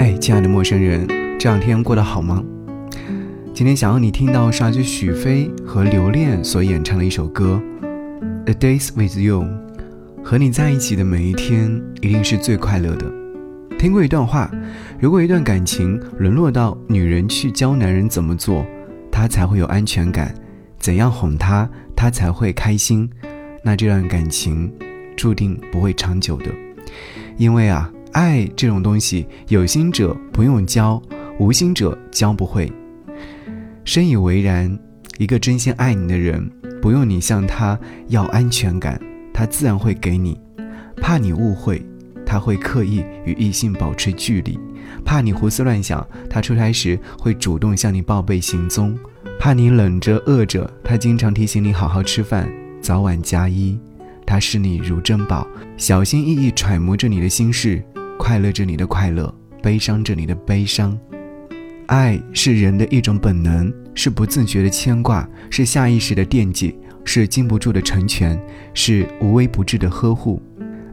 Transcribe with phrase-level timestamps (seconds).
[0.00, 1.06] 哎，亲爱的陌生人，
[1.38, 2.42] 这两天过得好吗？
[3.52, 7.60] 今天想要你听到是来自许飞和刘恋所演唱的一首歌
[8.50, 9.42] 《A Days with You》，
[10.24, 13.12] 和你在一起的每一天一定是最快乐的。
[13.78, 14.50] 听过一段话，
[14.98, 18.64] 如果一段感情沦落到女人去教男人怎么做，
[19.12, 20.34] 他才会有安全感，
[20.78, 23.06] 怎样哄他，他才会开心，
[23.62, 24.72] 那这段感情
[25.14, 26.46] 注定不会长久的，
[27.36, 27.92] 因为啊。
[28.12, 31.00] 爱这种东西，有心者不用教，
[31.38, 32.70] 无心者教不会。
[33.84, 34.78] 深以为然。
[35.18, 36.50] 一个真心爱你的人，
[36.80, 37.78] 不用你向他
[38.08, 38.98] 要安全感，
[39.34, 40.40] 他自然会给你。
[40.96, 41.84] 怕你误会，
[42.24, 44.58] 他会刻意与异性保持距离；
[45.04, 48.94] 怕你胡思乱想，他出差时会主动向你报备行踪；
[49.38, 52.50] 怕你冷着饿着，他经常提醒你好好吃饭，
[52.80, 53.78] 早晚加衣。
[54.24, 57.84] 他视你如珍宝，小心翼翼揣摩着你的心事。
[58.20, 60.96] 快乐着你的快乐，悲伤着你的悲伤。
[61.86, 68.38] 爱是人的一种本能，是不自觉的牵挂，是下意识的惦记，是禁不住的成全，
[68.74, 70.40] 是无微不至的呵护。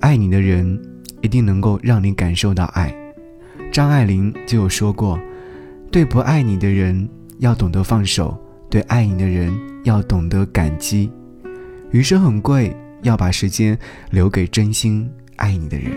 [0.00, 0.76] 爱你的人，
[1.20, 2.92] 一定能够让你感受到爱。
[3.70, 5.16] 张爱玲就有说过
[5.92, 7.08] ：“对不爱你的人，
[7.38, 8.36] 要懂得放手；
[8.68, 11.08] 对爱你的人，要懂得感激。
[11.92, 13.78] 余生很贵，要把时间
[14.10, 15.92] 留给真心爱你的人。”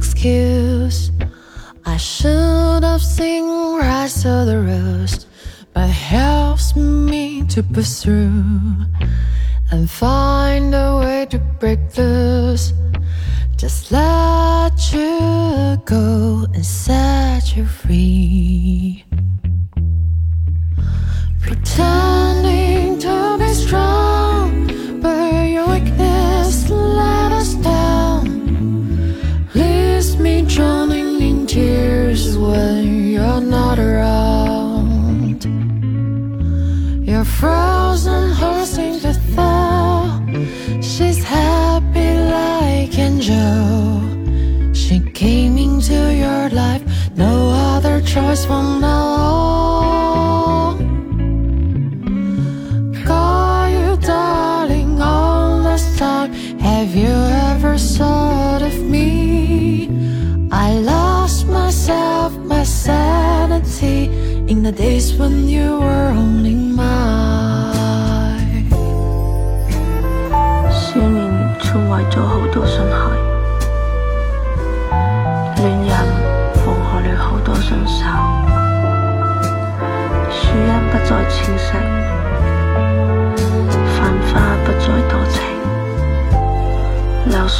[0.00, 1.12] Excuse.
[1.84, 3.44] I should have seen
[3.76, 5.26] right through the rose,
[5.74, 8.86] but helps me to push through
[9.70, 12.72] and find a way to break loose.
[13.58, 19.04] Just let you go and set you free.
[30.22, 35.44] Me drowning in tears when you're not around.
[37.08, 40.20] You're frozen, hurting to thaw.
[40.80, 44.74] She's happy like Angel.
[44.74, 46.82] She came into your life,
[47.16, 48.89] no other choice from now
[64.70, 66.86] the days when you were only mine.
[70.70, 71.18] 少年
[71.58, 73.10] 错为咗好多信号，
[75.56, 75.90] 恋人
[76.54, 78.04] 放下了好多信手，
[80.30, 81.72] 树荫不再清晰，
[83.96, 83.98] 繁
[84.28, 84.32] 花
[84.64, 85.42] 不再多情，
[87.26, 87.58] 流水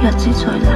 [0.00, 0.70] 一直在流，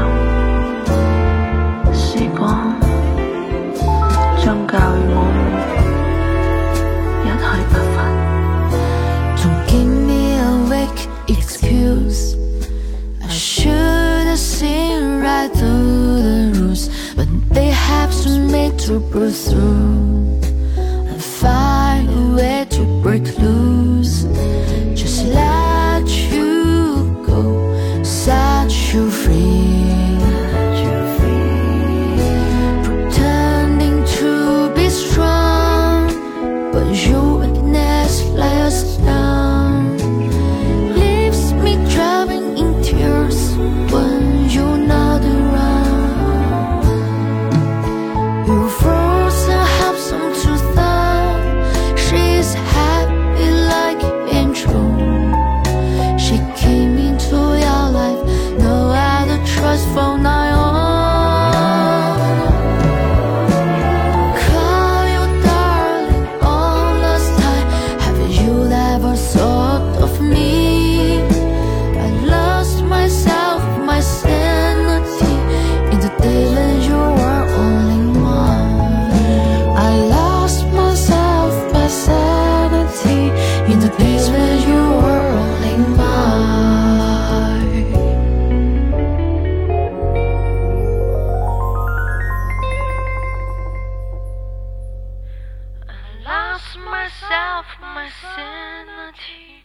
[18.26, 18.98] to make to
[19.30, 20.40] through
[20.76, 24.24] and find a way to break loose.
[24.94, 25.65] Just let
[96.90, 99.64] myself, my sanity.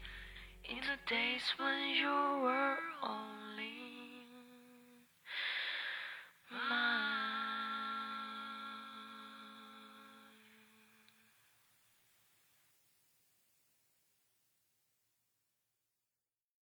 [0.66, 3.81] In the days when you were only